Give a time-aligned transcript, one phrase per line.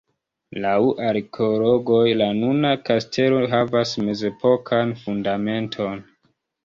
[0.61, 0.77] Laŭ
[1.09, 6.03] arkeologoj la nuna kastelo havas mezepokan fundamenton.